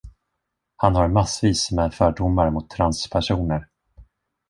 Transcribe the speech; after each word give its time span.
Han 0.77 0.95
har 0.95 1.07
massvis 1.07 1.71
med 1.71 1.91
fördomar 1.93 2.49
mot 2.49 2.69
transpersoner. 2.69 3.67